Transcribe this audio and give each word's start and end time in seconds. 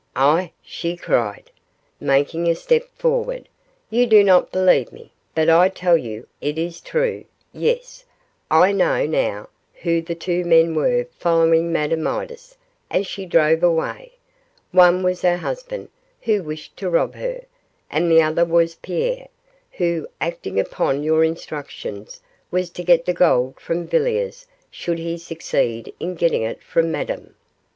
'Ah!' 0.15 0.49
she 0.63 0.97
cried, 0.97 1.51
making 1.99 2.47
a 2.49 2.55
step 2.55 2.85
forward, 2.95 3.47
'you 3.91 4.07
do 4.07 4.23
not 4.23 4.51
believe 4.51 4.91
me, 4.91 5.11
but 5.35 5.47
I 5.47 5.69
tell 5.69 5.95
you 5.95 6.25
it 6.41 6.57
is 6.57 6.81
true 6.81 7.23
yes, 7.53 8.03
I 8.49 8.71
know 8.71 9.05
now 9.05 9.49
who 9.83 10.01
the 10.01 10.15
two 10.15 10.43
men 10.43 10.73
were 10.73 11.05
following 11.19 11.71
Madame 11.71 12.01
Midas 12.01 12.57
as 12.89 13.05
she 13.05 13.27
drove 13.27 13.61
away: 13.61 14.13
one 14.71 15.03
was 15.03 15.21
her 15.21 15.37
husband, 15.37 15.87
who 16.21 16.41
wished 16.41 16.75
to 16.77 16.89
rob 16.89 17.13
her, 17.13 17.43
and 17.91 18.09
the 18.11 18.23
other 18.23 18.43
was 18.43 18.73
Pierre, 18.73 19.27
who, 19.73 20.07
acting 20.19 20.59
upon 20.59 21.03
your 21.03 21.23
instructions, 21.23 22.21
was 22.49 22.71
to 22.71 22.81
get 22.83 23.05
the 23.05 23.13
gold 23.13 23.59
from 23.59 23.85
Villiers 23.85 24.47
should 24.71 24.97
he 24.97 25.15
succeed 25.19 25.93
in 25.99 26.15
getting 26.15 26.41
it 26.41 26.63
from 26.63 26.91
Madame. 26.91 27.35